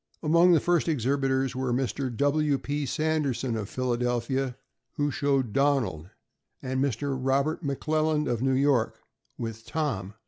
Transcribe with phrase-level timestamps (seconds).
[0.23, 2.09] Among the first exhibitors were Mr.
[2.17, 2.57] W.
[2.57, 2.87] P.
[2.87, 4.57] Sanderson, of Philadelphia,
[4.93, 6.09] who showed Donald,
[6.59, 7.15] and Mr.
[7.15, 8.99] Robert McLelland, of New York,
[9.37, 10.15] with Tom.